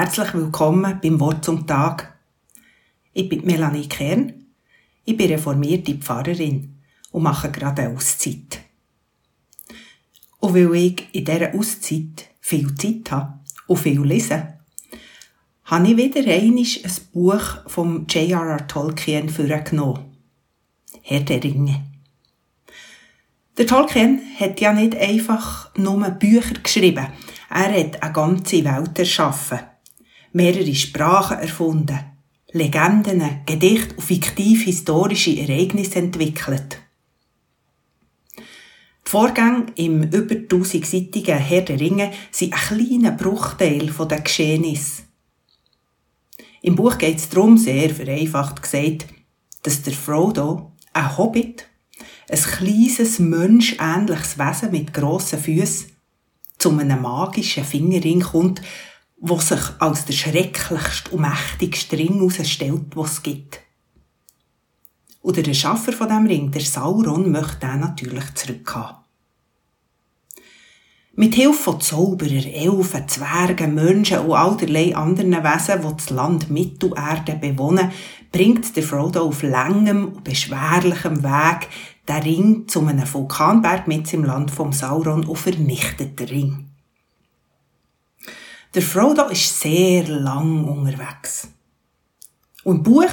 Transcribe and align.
Herzlich 0.00 0.32
willkommen 0.32 1.00
beim 1.02 1.18
Wort 1.18 1.44
zum 1.44 1.66
Tag. 1.66 2.16
Ich 3.14 3.28
bin 3.28 3.44
Melanie 3.44 3.88
Kern. 3.88 4.46
Ich 5.04 5.16
bin 5.16 5.28
reformierte 5.28 5.96
Pfarrerin 5.96 6.78
und 7.10 7.24
mache 7.24 7.50
gerade 7.50 7.82
eine 7.82 7.96
Auszeit. 7.96 8.60
Und 10.38 10.54
weil 10.54 10.72
ich 10.76 11.08
in 11.10 11.24
dieser 11.24 11.52
Auszeit 11.52 12.28
viel 12.38 12.76
Zeit 12.76 13.10
habe 13.10 13.40
und 13.66 13.78
viel 13.78 14.00
lese, 14.00 14.60
habe 15.64 15.88
ich 15.88 15.96
wieder 15.96 16.20
einmal 16.20 16.62
ein 16.62 16.96
Buch 17.12 17.42
vom 17.66 18.06
J.R.R. 18.06 18.68
Tolkien 18.68 19.28
vorgenommen. 19.28 20.16
Herr 21.02 21.22
der 21.22 21.42
Ringe. 21.42 21.84
Der 23.56 23.66
Tolkien 23.66 24.20
hat 24.38 24.60
ja 24.60 24.72
nicht 24.72 24.94
einfach 24.94 25.74
nur 25.76 26.08
Bücher 26.10 26.54
geschrieben. 26.62 27.08
Er 27.50 27.80
hat 27.80 28.00
eine 28.00 28.12
ganze 28.12 28.64
Welt 28.64 28.96
erschaffen. 28.96 29.58
Mehrere 30.38 30.72
Sprachen 30.72 31.40
erfunden. 31.40 31.98
Legenden, 32.52 33.40
Gedichte 33.44 33.96
und 33.96 34.04
fiktiv 34.04 34.62
historische 34.66 35.36
Ereignisse 35.36 35.98
entwickelt. 35.98 36.78
Die 38.36 39.10
Vorgänge 39.10 39.66
im 39.74 40.04
über 40.04 40.36
1000-seitigen 40.36 41.38
Herr 41.38 41.62
der 41.62 41.80
Ringe 41.80 42.12
sind 42.30 42.52
ein 42.52 42.60
kleiner 42.60 43.10
Bruchteil 43.10 43.92
der 43.92 44.20
Geschehnisse. 44.20 45.02
Im 46.62 46.76
Buch 46.76 46.98
geht 46.98 47.16
es 47.16 47.28
darum, 47.28 47.58
sehr 47.58 47.90
vereinfacht 47.92 48.62
gesagt, 48.62 49.08
dass 49.64 49.82
der 49.82 49.92
Frodo, 49.92 50.70
ein 50.92 51.18
Hobbit, 51.18 51.66
ein 52.30 52.38
kleines, 52.38 53.18
menschähnliches 53.18 54.38
Wesen 54.38 54.70
mit 54.70 54.94
grossen 54.94 55.40
Füßen, 55.40 55.90
zu 56.58 56.70
einem 56.70 57.02
magischen 57.02 57.64
Fingerring 57.64 58.20
kommt, 58.20 58.62
wo 59.20 59.38
sich 59.38 59.60
als 59.78 60.04
der 60.04 60.12
schrecklichste 60.12 61.10
und 61.10 61.22
mächtigste 61.22 61.98
Ring 61.98 62.18
herausstellt, 62.18 62.94
was 62.94 63.12
es 63.12 63.22
gibt. 63.22 63.60
Und 65.22 65.36
der 65.36 65.54
Schaffer 65.54 65.92
von 65.92 66.08
dem 66.08 66.26
Ring, 66.26 66.50
der 66.50 66.62
Sauron, 66.62 67.30
möchte 67.30 67.66
den 67.66 67.80
natürlich 67.80 68.34
zurückhaben. 68.34 68.98
Mit 71.14 71.34
Hilfe 71.34 71.60
von 71.64 71.80
Zauberer, 71.80 72.46
Elfen, 72.46 73.08
Zwergen, 73.08 73.74
Menschen 73.74 74.20
und 74.20 74.34
allerlei 74.34 74.94
anderen 74.94 75.32
Wesen, 75.32 75.82
die 75.82 75.96
das 75.96 76.10
Land 76.10 76.48
Mittelerde 76.48 77.34
bewohnen, 77.34 77.90
bringt 78.30 78.76
der 78.76 78.84
Frodo 78.84 79.22
auf 79.22 79.42
langem 79.42 80.12
und 80.12 80.22
beschwerlichem 80.22 81.24
Weg 81.24 81.68
den 82.06 82.22
Ring 82.22 82.68
zu 82.68 82.86
einem 82.86 83.12
Vulkanberg 83.12 83.88
mit 83.88 84.12
im 84.14 84.24
Land 84.24 84.52
vom 84.52 84.72
Sauron 84.72 85.24
und 85.24 85.36
vernichtet 85.36 86.20
den 86.20 86.28
Ring. 86.28 86.67
Der 88.78 88.86
Frodo 88.86 89.24
ist 89.24 89.60
sehr 89.60 90.06
lang 90.06 90.62
unterwegs. 90.62 91.48
Und 92.62 92.76
im 92.76 92.82
Buch, 92.84 93.10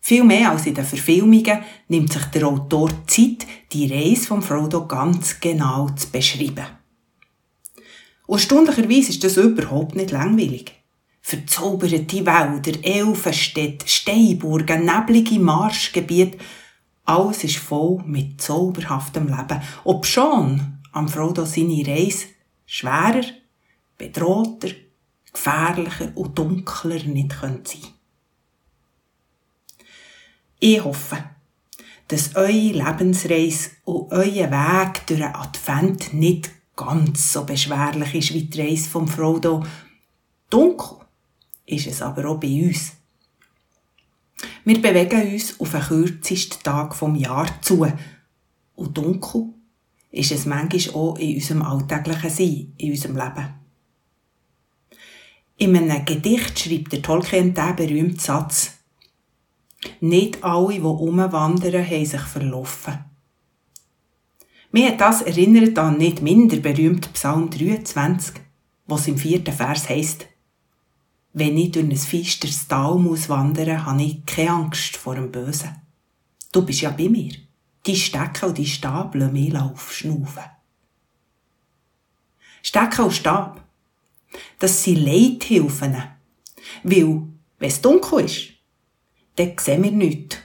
viel 0.00 0.24
mehr 0.24 0.52
als 0.52 0.64
in 0.64 0.74
den 0.74 0.86
Verfilmungen, 0.86 1.58
nimmt 1.88 2.10
sich 2.10 2.24
der 2.24 2.46
Autor 2.46 2.88
Zeit, 3.06 3.46
die 3.74 3.92
Reise 3.92 4.28
von 4.28 4.40
Frodo 4.40 4.86
ganz 4.86 5.38
genau 5.38 5.90
zu 5.90 6.08
beschreiben. 6.10 6.64
Erstaunlicherweise 8.26 9.10
ist 9.10 9.22
das 9.22 9.36
überhaupt 9.36 9.96
nicht 9.96 10.12
langweilig. 10.12 10.72
Verzauberte 11.20 12.24
Wälder, 12.24 12.82
Elfenstädte, 12.82 13.86
Steinburgen, 13.86 14.86
neblige 14.86 15.38
Marschgebiete, 15.38 16.38
alles 17.04 17.44
ist 17.44 17.58
voll 17.58 18.02
mit 18.06 18.40
zauberhaftem 18.40 19.26
Leben. 19.26 19.60
Ob 19.84 20.06
schon 20.06 20.78
am 20.92 21.06
Frodo 21.06 21.44
seine 21.44 21.86
Reise 21.86 22.28
schwerer, 22.64 23.26
bedrohter, 24.00 24.70
gefährlicher 25.32 26.12
und 26.14 26.38
dunkler 26.38 27.04
nicht 27.04 27.32
sein 27.32 27.40
könnte. 27.40 27.78
Ich 30.58 30.82
hoffe, 30.82 31.18
dass 32.08 32.34
eure 32.34 32.50
Lebensreise 32.50 33.70
und 33.84 34.10
euer 34.10 34.50
Weg 34.50 35.06
durch 35.06 35.20
den 35.20 35.34
Advent 35.34 36.14
nicht 36.14 36.50
ganz 36.76 37.32
so 37.32 37.44
beschwerlich 37.44 38.14
ist 38.14 38.34
wie 38.34 38.44
die 38.44 38.60
Reise 38.60 38.88
vom 38.88 39.06
Frodo. 39.06 39.64
Dunkel 40.48 40.98
ist 41.66 41.86
es 41.86 42.02
aber 42.02 42.28
auch 42.28 42.40
bei 42.40 42.48
uns. 42.48 42.92
Wir 44.64 44.80
bewegen 44.80 45.32
uns 45.32 45.60
auf 45.60 45.70
den 45.72 45.82
kürzesten 45.82 46.62
Tag 46.62 46.94
vom 46.94 47.14
Jahr 47.16 47.60
zu. 47.60 47.86
Und 48.74 48.96
dunkel 48.96 49.54
ist 50.10 50.32
es 50.32 50.46
manchmal 50.46 50.94
auch 50.94 51.18
in 51.18 51.36
unserem 51.36 51.62
alltäglichen 51.62 52.30
Sein, 52.30 52.72
in 52.78 52.90
unserem 52.90 53.16
Leben. 53.16 53.59
In 55.60 55.76
einem 55.76 56.06
Gedicht 56.06 56.58
schreibt 56.58 56.90
der 56.90 57.02
Tolkien 57.02 57.52
den 57.52 57.76
berühmten 57.76 58.18
Satz, 58.18 58.78
nicht 60.00 60.42
alle, 60.42 60.72
die 60.72 60.80
umwandern, 60.80 61.86
haben 61.86 62.06
sich 62.06 62.20
verlaufen. 62.22 63.04
Mir 64.72 64.88
hat 64.88 65.02
das 65.02 65.20
erinnert 65.20 65.78
an 65.78 65.98
nicht 65.98 66.22
minder 66.22 66.56
berühmten 66.56 67.12
Psalm 67.12 67.50
23, 67.50 68.36
was 68.86 69.06
im 69.06 69.18
vierten 69.18 69.52
Vers 69.52 69.90
heißt: 69.90 70.26
Wenn 71.34 71.58
ich 71.58 71.72
durch 71.72 71.84
ein 71.84 71.94
feisteres 71.94 72.66
Tal 72.66 72.94
muss 72.94 73.28
wandern, 73.28 73.84
habe 73.84 74.02
ich 74.02 74.24
keine 74.24 74.52
Angst 74.52 74.96
vor 74.96 75.16
dem 75.16 75.30
Bösen. 75.30 75.76
Du 76.52 76.64
bist 76.64 76.80
ja 76.80 76.88
bei 76.88 77.10
mir. 77.10 77.34
Die 77.84 77.96
Stecke 77.96 78.46
und 78.46 78.56
die 78.56 78.64
Stab 78.64 79.14
lassen 79.14 79.34
mich 79.34 79.54
aufschnaufen. 79.54 80.44
Stecke 82.62 83.02
und 83.02 83.12
Stab, 83.12 83.69
das 84.60 84.84
sind 84.84 85.04
Leithilfen. 85.04 85.96
Weil, 86.84 87.22
wenn 87.58 87.68
es 87.68 87.80
dunkel 87.80 88.26
ist, 88.26 88.50
dann 89.36 89.56
sehen 89.58 89.82
wir 89.82 89.90
nichts. 89.90 90.36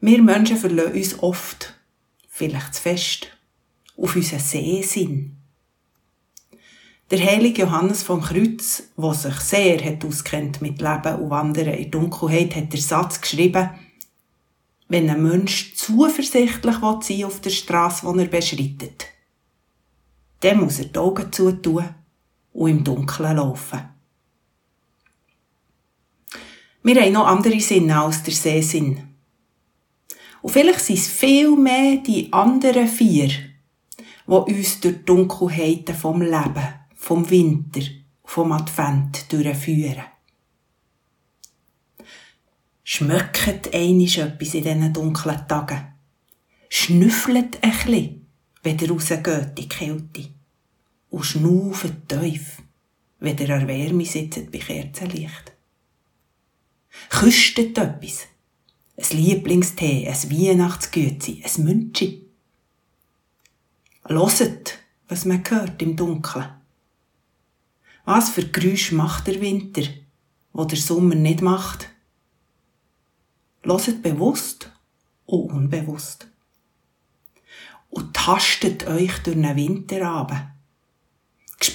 Wir 0.00 0.22
Menschen 0.22 0.56
verlassen 0.56 0.94
uns 0.94 1.18
oft 1.22 1.74
vielleicht 2.28 2.74
zu 2.74 2.82
fest, 2.82 3.28
auf 3.96 4.16
unseren 4.16 4.40
Sehsinn. 4.40 5.36
Der 7.10 7.22
heilige 7.22 7.62
Johannes 7.62 8.02
vom 8.02 8.22
Kreuz, 8.22 8.84
der 8.96 9.14
sich 9.14 9.34
sehr 9.40 9.84
hat 9.84 10.04
auskennt 10.04 10.62
mit 10.62 10.80
Leben 10.80 11.16
und 11.16 11.30
Wandern 11.30 11.74
in 11.74 11.90
Dunkelheit, 11.90 12.56
hat 12.56 12.72
den 12.72 12.80
Satz 12.80 13.20
geschrieben, 13.20 13.70
wenn 14.88 15.10
ein 15.10 15.22
Mensch 15.22 15.74
zuversichtlich 15.74 16.76
sein 17.02 17.24
auf 17.24 17.40
der 17.40 17.50
Straße, 17.50 18.10
die 18.10 18.18
er 18.18 18.26
beschreitet, 18.26 19.06
dann 20.40 20.60
muss 20.60 20.78
er 20.78 20.86
die 20.86 20.98
Augen 20.98 21.30
zutun 21.30 21.94
und 22.52 22.70
im 22.70 22.84
Dunkeln 22.84 23.36
laufen. 23.36 23.80
Wir 26.82 27.02
haben 27.02 27.12
noch 27.12 27.26
andere 27.26 27.60
Sinne 27.60 28.00
als 28.00 28.22
der 28.22 28.32
Sehsinn. 28.32 29.16
Und 30.42 30.50
vielleicht 30.50 30.80
sind 30.80 30.98
es 30.98 31.08
viel 31.08 31.54
mehr 31.56 31.98
die 31.98 32.32
anderen 32.32 32.88
vier, 32.88 33.28
die 33.28 34.32
uns 34.32 34.80
durch 34.80 34.96
die 34.96 35.04
Dunkelheiten 35.04 35.94
vom 35.94 36.22
Leben, 36.22 36.74
vom 36.94 37.28
Winter, 37.28 37.82
vom 38.24 38.52
Advent 38.52 39.30
durchführen. 39.30 40.04
Schmöckt 42.82 43.74
einisch 43.74 44.18
etwas 44.18 44.54
in 44.54 44.64
diesen 44.64 44.92
dunklen 44.92 45.46
Tagen. 45.46 45.94
Schnüffelt 46.70 47.62
ein 47.62 47.70
bisschen, 47.70 48.26
wenn 48.62 48.78
ihr 48.78 48.90
rausgeht 48.90 49.26
in 49.26 49.54
die 49.54 49.68
Kälte. 49.68 50.39
Und 51.10 51.24
schnauft 51.24 52.08
tief, 52.08 52.62
wenn 53.18 53.38
ihr 53.38 53.50
an 53.50 53.68
Wärme 53.68 54.04
sitzt 54.04 54.50
bei 54.50 54.58
Kerzenlicht. 54.58 55.52
Küstet 57.08 57.76
etwas 57.78 58.26
ein 59.00 59.16
Lieblingstee, 59.16 60.08
ein 60.08 60.30
Weihnachtsgützi, 60.30 61.42
ein 61.44 61.64
Münchi. 61.64 62.26
Loset, 64.04 64.78
was 65.08 65.24
man 65.24 65.42
hört 65.48 65.80
im 65.82 65.96
Dunkeln. 65.96 66.50
Was 68.04 68.30
für 68.30 68.46
Geräusch 68.46 68.92
macht 68.92 69.26
der 69.26 69.40
Winter, 69.40 69.82
wo 70.52 70.64
der 70.64 70.78
Sommer 70.78 71.14
nicht 71.14 71.42
macht? 71.42 71.88
Loset 73.62 74.02
bewusst 74.02 74.70
und 75.26 75.50
unbewusst. 75.50 76.26
Und 77.88 78.14
tastet 78.14 78.86
euch 78.86 79.18
durch 79.18 79.36
den 79.36 79.56
Winter 79.56 80.06
ab. 80.08 80.50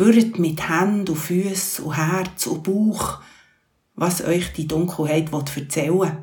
Spürt 0.00 0.38
mit 0.38 0.66
Händen 0.66 1.10
und 1.10 1.16
Füßen 1.16 1.84
und 1.84 1.94
Herz 1.94 2.46
und 2.46 2.62
Bauch, 2.62 3.20
was 3.96 4.22
euch 4.24 4.50
die 4.54 4.66
Dunkelheit 4.66 5.30
erzählen 5.30 6.00
will 6.00 6.16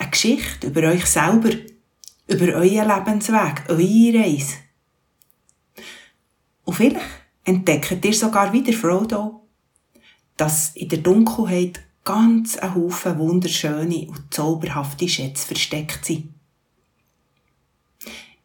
eine 0.00 0.10
Geschichte 0.10 0.68
über 0.68 0.88
euch 0.88 1.04
selber, 1.04 1.50
über 2.26 2.54
euren 2.54 2.88
Lebensweg, 2.88 3.64
eure 3.68 4.18
Reise. 4.18 4.54
Und 6.64 6.74
vielleicht 6.74 7.04
entdeckt 7.44 8.02
ihr 8.02 8.14
sogar 8.14 8.50
wieder 8.52 8.72
Frodo, 8.72 9.46
dass 10.38 10.74
in 10.76 10.88
der 10.88 11.00
Dunkelheit 11.00 11.80
ganz 12.02 12.56
ein 12.56 12.74
Haufen 12.74 13.18
wunderschöne 13.18 14.08
und 14.08 14.32
zauberhafte 14.32 15.06
Schätze 15.06 15.48
versteckt 15.48 16.06
sind. 16.06 16.32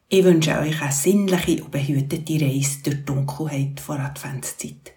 Ich 0.07 0.23
wünsche 0.23 0.59
euch 0.59 0.81
eine 0.81 0.91
sinnliche 0.91 1.63
und 1.63 1.71
behütete 1.71 2.33
Reise 2.33 2.83
durch 2.83 2.97
die 2.97 3.05
Dunkelheit 3.05 3.79
vor 3.79 3.99
Adventszeit. 3.99 4.94